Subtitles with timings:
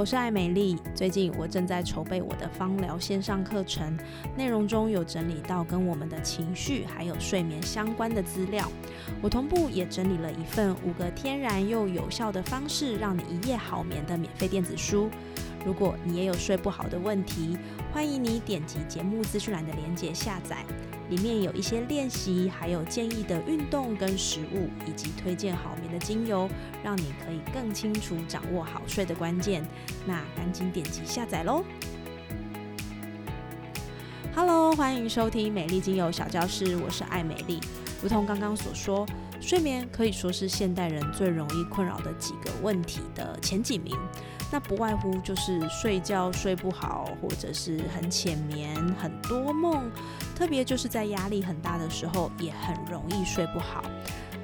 [0.00, 0.78] 我是艾美丽。
[0.94, 3.94] 最近我正在筹备我的芳疗线上课程，
[4.34, 8.66] 内容中有整理到跟我们的情绪还有睡眠相关的资料。
[9.20, 15.10] 我同步也整理了一份五个天然又有效的方式，让你一夜好眠的免费电子书。
[15.64, 17.56] 如果你也有睡不好的问题，
[17.92, 20.64] 欢迎你点击节目资讯栏的链接下载。
[21.10, 26.48] 里面有一些练习，还有建议的运动跟食物，以及推荐好眠的精油，
[26.84, 29.66] 让你可以更清楚掌握好睡的关键。
[30.06, 31.64] 那赶紧点击下载喽
[34.36, 37.58] ！Hello，欢迎收听美丽精油小教室，我是爱美丽。
[38.00, 39.04] 如同刚刚所说，
[39.40, 43.96] 睡眠可以说是现代人最容易困扰的几个问题的前几名。
[44.52, 49.90] 那不外乎就是睡觉睡不好，或者是很浅眠、很多梦，
[50.34, 53.82] 特别就是在压力很大的时候，也很容易睡不好。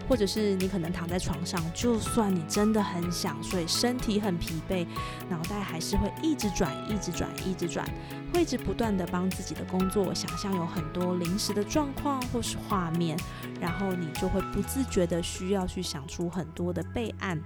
[0.09, 4.87] 或者是你可能躺在床上，就算你真的很想睡，身体很疲惫，
[5.29, 7.89] 脑袋还是会一直转、一直转、一直转，
[8.33, 13.19] 会一直不断的帮自己的工作想象有很多临时的状况或是画面，
[13.61, 17.41] 然后你就会不自觉的需要去想出很多的备案。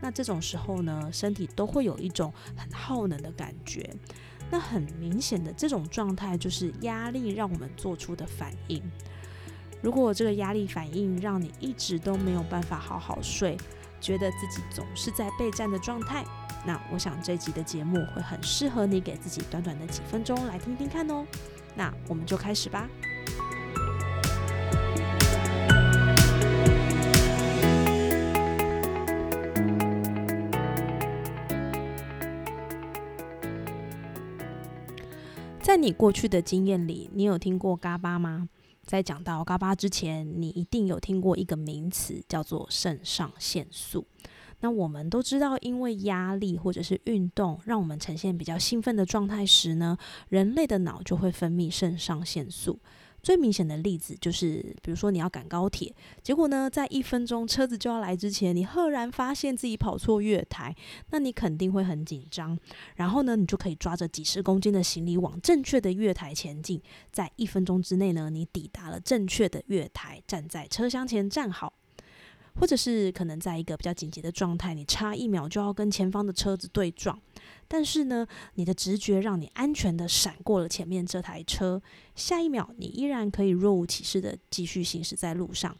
[0.00, 3.94] 那这种时候呢，身体都会有一种很耗能的感觉。
[4.50, 8.82] 那很明显的这种状态，就是压力让我们做出的反应。
[9.80, 13.56] 如果这个压力反应让你一直都没有办法好好睡，
[14.00, 16.24] 觉得自己总是在备战的状态，
[16.66, 21.24] 那我想这集的节目会很适合你给自己短短的几分钟来听听看哦。
[21.76, 22.88] 那我们就开始吧。
[35.60, 38.48] 在你过去的经验里，你有听过嘎巴吗？
[38.88, 44.06] 在讲到嘎巴之前，你一定有听过一个名词，叫做肾上腺素。
[44.60, 49.98] 那我们都知道，因为压力或者是运动，让我们呈现比较兴奋的状态时呢，
[50.30, 52.80] 人类的脑就会分泌肾上腺素。
[53.22, 60.74] 最明显的例子就是，比如说你要赶高铁，结果呢，在一分钟车子就要来之前，你赫然发现自己跑错月台，
[61.10, 62.58] 那你肯定会很紧张。
[62.96, 66.80] 然后呢，你就可以抓着几十公斤的行李往正确的月台前进，
[67.12, 71.74] 在一分钟之内呢，你抵达了正确的月台，站在车厢前站好。
[72.60, 77.16] 或者是可能在一个比较紧急的状态，你差一秒就要跟前方的车子对撞。
[77.70, 81.80] 但是呢，你的直觉让你安全的闪过了前面这台车，
[82.14, 85.76] 下一秒你依然可以若无其事的继续行驶在路上。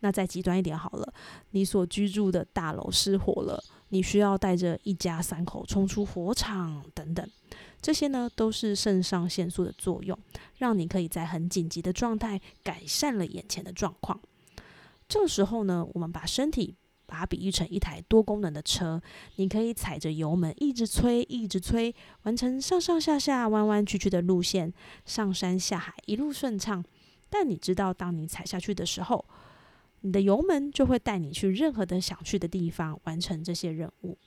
[0.00, 1.12] 那再极端一点好了，
[1.50, 7.28] 你所居住的大楼失火了，你需要带着一家三口冲出火场等等，
[7.82, 10.18] 这些呢都是肾上腺素的作用，
[10.56, 14.18] 让你可以在很紧急的状态改善了眼前的状况。
[15.08, 16.74] 这个时候呢，我们把身体。
[17.08, 19.00] 把它比喻成一台多功能的车，
[19.36, 21.92] 你可以踩着油门一直催，一直催，
[22.24, 24.72] 完成上上下下、弯弯曲曲的路线，
[25.06, 26.84] 上山下海一路顺畅。
[27.30, 29.24] 但你知道，当你踩下去的时候，
[30.02, 34.18] 你的油门就会带你去任何的想去的地方，完成这些任务。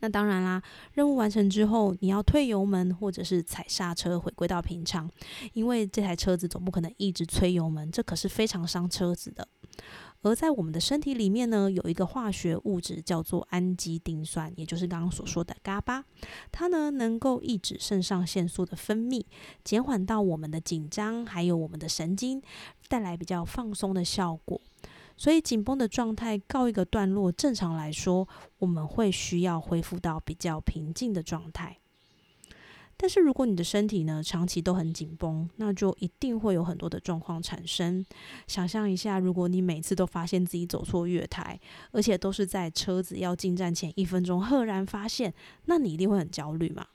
[0.00, 5.10] 那当然啦，任务完成之后，你要退油门或者是踩刹车，回归到平常，
[5.54, 9.48] 因为这台车子总不可能一直催油门，这可是非常伤车子的。
[10.22, 16.04] 而在我们的身体里面呢，有一个化学物质叫做氨基丁酸，也就是刚刚所说的嘎巴，
[16.50, 19.24] 它呢能够抑制肾上腺素的分泌，
[19.62, 22.42] 减缓到我们的紧张，还有我们的神经，
[22.88, 24.60] 带来比较放松的效果。
[25.16, 28.28] 所以紧绷的状态告一个段落，正常来说，
[28.58, 31.78] 我们会需要恢复到比较平静的状态。
[32.98, 38.04] 但是如果你的身体呢长期都很紧绷，那就一定会有很多的状况产生。
[38.46, 41.60] 想象一下，如果你每次都发现自己走错月台，
[41.92, 45.32] 而且都是在车子要进站前一分钟赫然发现，
[45.66, 46.86] 那你一定会很焦虑嘛？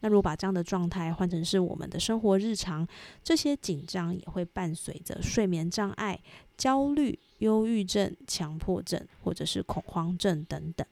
[0.00, 2.84] 那如果把这样的状态换成是我们的生活日常，
[3.22, 6.20] 这些紧张也会伴随着睡眠障碍、
[6.56, 10.84] 焦虑、忧郁症、强迫症或者是恐慌症等等。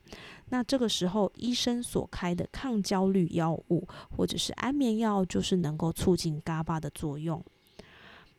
[0.50, 7.42] 那这个时候，医生所开的抗焦虑药物或者是安眠药，就是能够促进嘎巴的作用。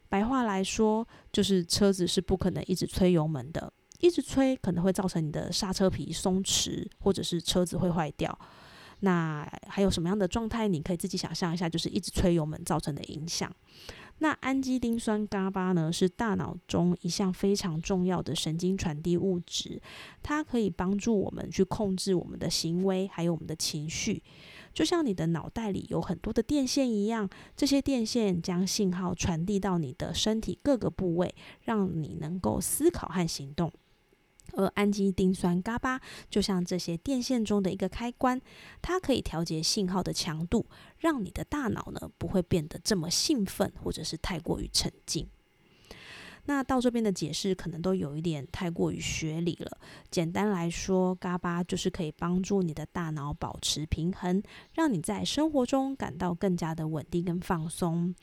[0.07, 8.37] 白话来说，就是车子是不可能一直催油门的，一直催可能会造成你的刹车皮松弛，或者是车子会坏掉。
[8.99, 10.67] 那还有什么样的状态？
[10.67, 13.49] 你可以自己想象一下，就是一直吹油门造成的影响。
[14.23, 19.81] 那氨基丁酸嘎巴呢，是大脑中一项非常重要的神经传递物质，
[20.21, 24.21] 它可以帮助我们去控制我们的行为，还有我们的情绪。
[24.75, 27.27] 就像你的脑袋里有很多的电线一样，
[27.57, 31.33] 这些电线将信号传递到你的身体各个部位，
[31.63, 33.73] 让你能够思考和行动。
[34.53, 38.41] 而氨基丁酸嘎巴就像这些电线中的一个开关，
[38.81, 40.65] 它可以调节信号的强度，
[40.99, 45.27] 让你的大脑呢不会变得这么兴奋，或者是太过于沉静。
[46.45, 49.77] 那到这边的解释可能都有一点太过于学理了。
[50.09, 54.41] 简单来说，嘎巴就是可以帮助你的大脑保持平衡，
[54.73, 58.13] 让你在生活中感到更加的稳定跟放松。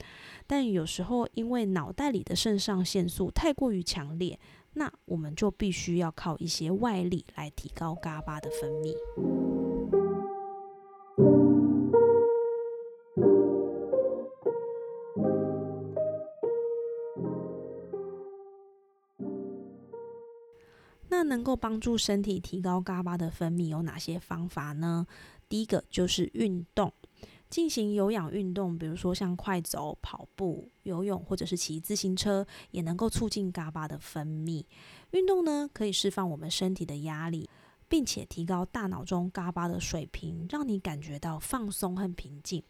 [0.48, 4.38] 但有时候因为脑袋里的肾上腺素太过于强烈。
[4.78, 8.94] 那我们就必须要靠一些外力来提高嘎巴的分泌。
[21.08, 25.08] 那能够帮助身体提高嘎巴的分泌有哪些方法呢？
[25.48, 26.92] 第一个就是运动。
[27.50, 34.64] 进行有氧运动，比如说像快走、跑步、游泳，或者是骑自行车，也能够促进嘎巴的分泌。
[35.12, 37.48] 运动呢，可以释放我们身体的压力，
[37.88, 42.62] 并且提高大脑中嘎巴的水平，让你感觉到放松和平静。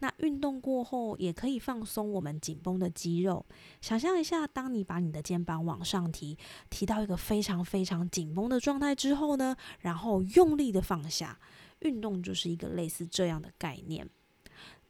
[0.00, 3.44] 那运动过后，也可以放松我们紧绷的肌肉。
[3.80, 6.38] 想象一下，当你把你的肩膀往上提，
[6.70, 11.40] 提到一个非常非常紧绷的状态之后呢，然后用力的放下。
[11.80, 14.08] 运动就是一个类似这样的概念。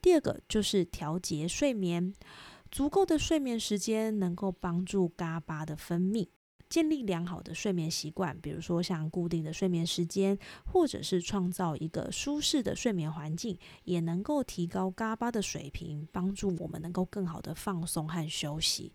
[0.01, 2.15] 第二个就是调节睡眠，
[2.71, 6.29] 足够的睡眠时间能够帮助嘎巴的分泌。
[6.69, 18.93] 建立良好的睡眠习惯，比如说像固定的睡眠时间，或者是创造一个舒适的睡眠环境，也能够提高嘎巴的水平，帮助我们能够更好的放松和休息。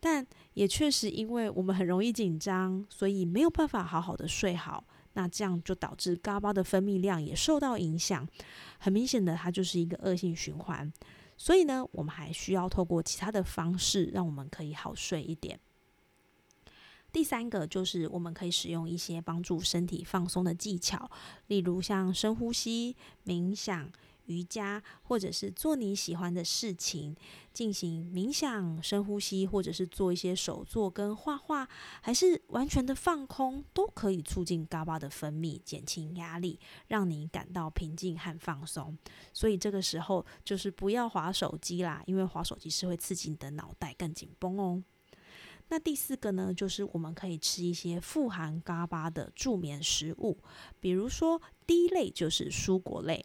[0.00, 4.84] 但也确实，因为我们很容易紧张，所以没有办法好好的睡好。
[5.16, 8.28] 那这样就导致嘎巴的分泌量也受到影响，
[8.78, 10.92] 很明显的，它就是一个恶性循环。
[11.38, 15.58] 所以呢，我们还需要透过其他的方式，让我们可以好睡一点。
[17.10, 21.10] 第三个就是我们可以使用一些帮助身体放松的技巧，
[21.46, 23.90] 例如像深呼吸、冥想。
[24.26, 27.16] 瑜伽，或者是做你喜欢的事情，
[27.52, 31.68] 进行冥想、深呼吸，或者是做一些手作跟画画，
[32.00, 36.58] 还是完全的放空，都可以促进嘎巴的分泌，减轻压力，
[36.88, 38.96] 让你感到平静和放松。
[39.32, 44.82] 所以这个时候就是不要划手机啦，因为划手机是会刺激你的脑袋更紧绷哦。
[45.68, 50.38] 那第四个呢，就是我们可以吃一些富含嘎巴的助眠食物，
[50.80, 53.24] 比如说第一类就是蔬果类。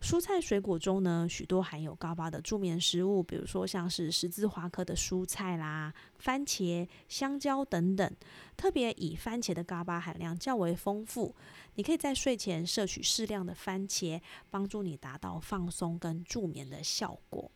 [0.00, 8.14] 蔬菜水果中呢，许多含有高巴的助眠食物，比如说像是十字花科的蔬菜啦、番茄、香蕉等等。
[8.56, 11.34] 特别以番茄的嘎巴含量较为丰富，
[11.76, 14.20] 你可以在睡前摄取适量的番茄，
[14.50, 17.50] 帮助你达到放松跟助眠的效果。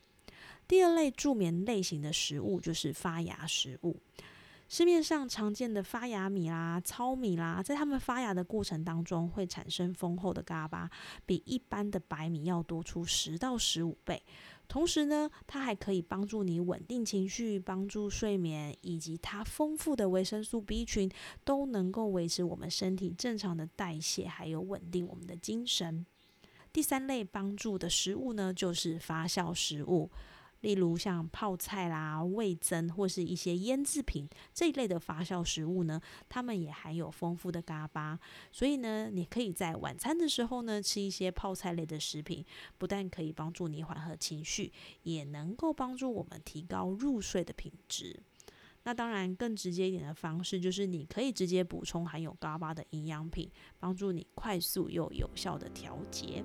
[0.70, 3.96] 第二类助眠类型的食物就是发芽食物。
[4.68, 10.88] 市面上常见的发芽米啦、糙米啦，在它们发芽的过程当中，会产生丰厚的嘎巴，
[11.26, 14.22] 比一般的白米要多出十到十五倍。
[14.68, 21.10] 同时呢，它还可以帮助你稳定情绪、帮助睡眠，以及它丰富的维生素 B 群，
[21.44, 26.06] 都能够维持我们身体正常的代谢，还有稳定我们的精神。
[26.72, 30.08] 第三类帮助的食物呢，就是发酵食物。
[30.60, 38.18] 例如像泡菜啦、味增或是一些腌制品这一类的发酵食物呢，它们也含有丰富的嘎巴，
[38.52, 42.44] 所以呢，你可以在晚餐的时候呢吃一些泡菜类的食品，
[42.78, 48.20] 不但可以帮助你缓和情绪，也能够帮助我们提高入睡的品质。
[48.84, 56.42] 那当然，更直接一点的方式就是你可以直接补充含有嘎巴的营养品，帮助你快速又有效的调节。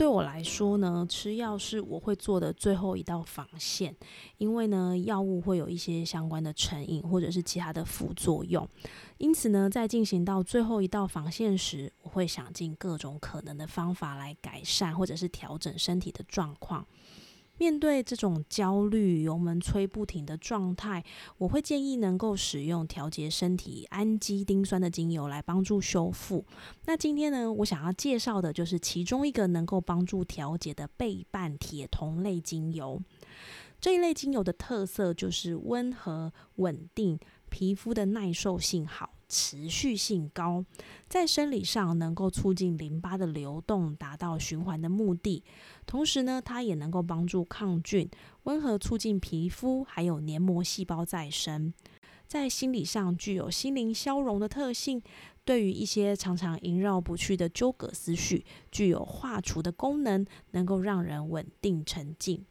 [0.00, 3.94] 对我来说呢，吃药是我会做的最后一道防线，
[4.38, 8.66] 因为呢，药物会有一些相关的成瘾或者是其他的副作用，
[9.18, 16.86] 因此呢，在进行到最后一道防线时，我会想尽各种可能的方法来改善或者是调整身体的状况。
[17.60, 21.04] 面对这种焦虑、油门催不停的状态，
[21.36, 26.42] 我会建议能够使用调节身体氨基丁酸的精油来帮助修复。
[26.86, 32.98] 那今天呢，我想要介绍的就是其中一个能够帮助调节的倍半铁酮类精油。
[33.78, 37.18] 这一类精油的特色就是温和稳定，
[37.50, 40.64] 皮肤的耐受性好，持续性高，
[41.08, 45.44] 在生理上能够促进淋巴的流动，达到循环的目的。
[45.86, 48.10] 同时呢，它也能够帮助抗菌，
[48.42, 51.72] 温和促进皮肤还有黏膜细胞再生。
[52.26, 55.02] 在心理上具有心灵消融的特性，
[55.44, 62.44] 对于一些常常萦绕不去的纠葛思绪，具有化除的功能，能够让人稳定沉静。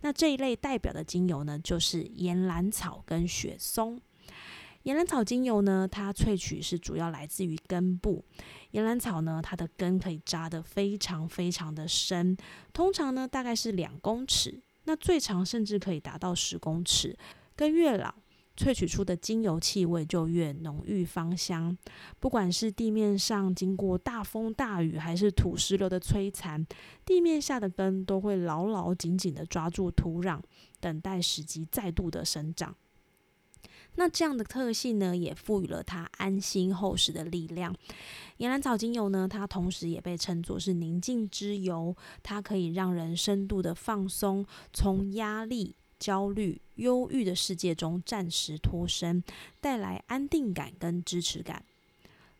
[0.00, 4.00] 那这一类代表的精油呢，就是岩兰草跟雪松。
[4.84, 8.24] 岩兰草精油呢，它萃取是主要来自于根部。
[8.70, 12.36] 岩兰草呢，它的根可以扎得非常非常的深，
[12.72, 17.16] 通常呢大概是两公尺，那最长甚至可以达到十公尺。
[17.54, 18.14] 根越老，
[18.56, 21.76] 萃取出的精油气味就越浓郁芳香。
[22.18, 26.64] 不管是地面上经过大风大雨，还是土石流的摧残，
[27.04, 30.40] 地面下的根都会牢牢紧紧的抓住土壤，
[30.80, 32.74] 等待时机再度的生长。
[33.98, 37.74] 那这样的特性呢，也赋予了它安心厚实的力量。
[38.36, 45.74] 岩兰草精油呢，它同时也被称作是宁静之油，它可以让人深度的放松，从压力。
[45.98, 49.20] 焦虑、忧郁的世界中暂时脱身，
[49.60, 51.64] 带来安定感跟支持感。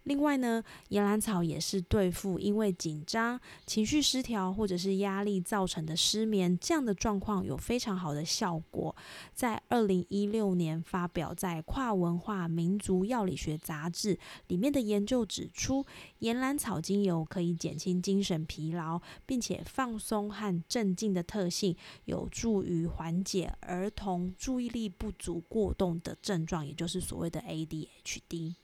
[0.08, 8.96] 另外呢，岩兰草也是对付因为紧张、情绪失调或者是压力造成的失眠这样的状况有非常好的效果。
[9.34, 15.84] 在二零一六年发表在《跨文化民族药理学杂志》里面的研究指出，
[16.20, 28.54] 岩兰草精油可以减轻精神疲劳，并且放松和镇静的特性，有助于缓解儿童注意力不足过动的症状，也就是所谓的 ADHD。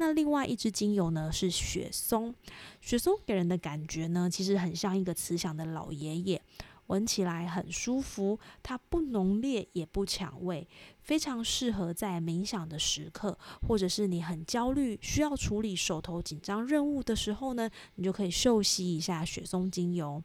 [0.00, 2.34] 那另外一支精油呢是雪松，
[2.80, 6.40] 雪松给人的感觉呢，其实很像一个慈祥的老爷爷，
[6.86, 8.38] 闻起来很舒服。
[8.62, 10.66] 它不浓烈也不抢味，
[11.02, 13.38] 非常适合在冥想的时刻，
[13.68, 20.22] 或者是你很焦虑需要处理手头紧张任务的时候呢，你就可以嗅吸一下雪松精油。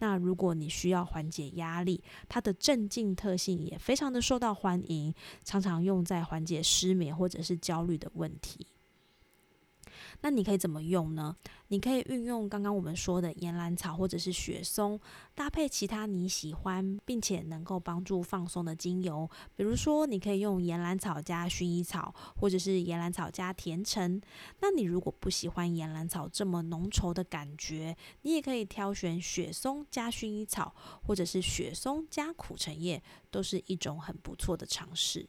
[0.00, 8.66] 那如果你需要缓解压力，它的镇静特性也非常的受到欢迎，常常用在缓解失眠或者是焦虑的问题。
[10.20, 11.36] 那你可以怎么用呢？
[11.68, 15.00] 你可以运用刚刚我们说的岩兰草或者是雪松，
[15.34, 24.20] 搭配其他你喜欢并且能够帮助放松的精油，比如说你可以用岩兰草加薰衣草，或者是岩兰草加甜橙。
[24.60, 35.26] 那你如果不喜欢岩兰草这么浓稠的感觉，你也可以挑选雪松加薰衣草，或者是雪松加苦橙叶，都是一种很不错的尝试。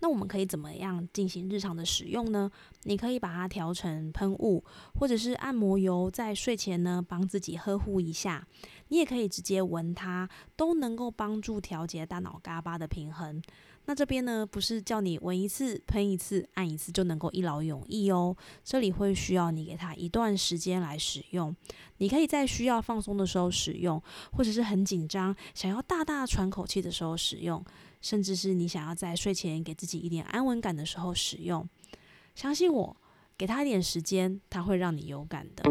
[0.00, 2.50] 那我们可以怎么样进行日常的使用呢？
[2.84, 4.64] 你可以把它调成喷雾，
[4.94, 8.46] 或者是按摩油，在睡前呢帮自己呵护一下。
[8.88, 13.40] 你也可以直接闻它，都能够帮助调节大脑嘎巴的平衡。
[13.86, 18.36] 那这边呢，不是叫你闻一次、喷一次、按一次就能够一劳永逸哦。
[18.62, 21.54] 这里会需要你给它一段时间来使用。
[21.98, 24.00] 你可以在需要放松的时候使用，
[24.32, 27.64] 或者是很紧张想要大大喘口气的时候使用。
[28.00, 31.68] 甚至是你想要在睡前给自己一点安稳感的时候使用，
[32.34, 32.96] 相信我，
[33.36, 35.62] 给他一点时间，他会让你有感的。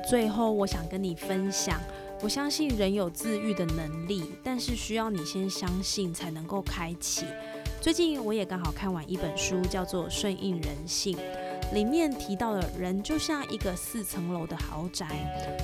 [0.00, 1.80] 最后，我想跟你分享，
[2.22, 7.24] 我相信人有自愈的能力，但是需要你先相信才能够开启。
[7.80, 11.16] 最近我也刚好看完一本书，叫做《顺应人性》，
[11.74, 15.06] 里面提到的人就像一个四层楼的豪宅，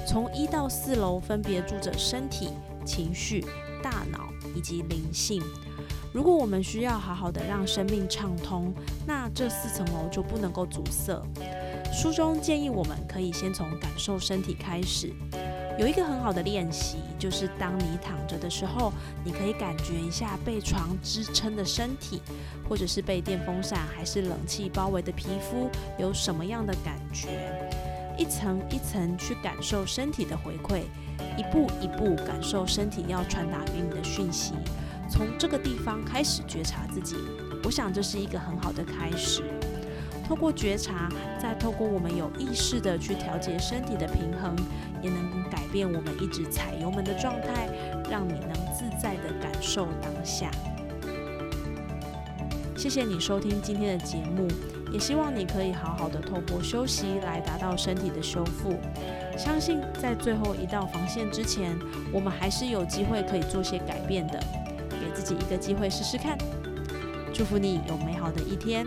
[0.06, 2.50] 从一到四楼分别住着身体、
[2.84, 3.44] 情绪、
[3.82, 5.42] 大脑以及灵性。
[6.12, 8.74] 如果我们需要好好的让生命畅通，
[9.06, 11.22] 那这四层楼就不能够阻塞。
[11.92, 15.12] 书中建议我们可以先从感受身体开始，
[15.78, 18.92] 有一个很好的练习，就是当你躺着的时候，
[19.24, 22.22] 你可以感觉一下被床支撑的身体，
[22.68, 25.68] 或者是被电风扇还是冷气包围的皮肤
[25.98, 27.70] 有什么样的感觉，
[28.16, 30.82] 一层一层去感受身体的回馈，
[31.36, 34.54] 一步一步感受身体要传达给你的讯息，
[35.10, 37.16] 从这个地方开始觉察自己，
[37.64, 39.42] 我想这是一个很好的开始。
[40.30, 41.08] 透过觉察
[41.42, 44.54] 再透过我们有意识的去调节身体的平衡
[45.02, 47.68] 也能改变我们一直踩油门的状态
[48.08, 50.48] 让你能自在的感受当下。
[52.76, 54.46] 谢谢你收听今天的节目
[54.92, 58.78] 也希望你可以好好的透过休息来达到身体的修复。
[59.36, 61.76] 相信在最后一道防线之前
[62.12, 64.38] 我们还是有机会可以做些改变的。
[64.90, 66.38] 给自己一个机会试试看。
[67.34, 68.86] 祝福你有美好的一天。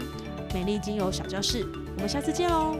[0.54, 2.78] 美丽精油小教室，我们下次见喽。